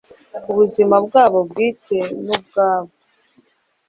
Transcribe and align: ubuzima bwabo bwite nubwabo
ubuzima 0.51 0.95
bwabo 1.05 1.39
bwite 1.49 1.97
nubwabo 2.25 2.91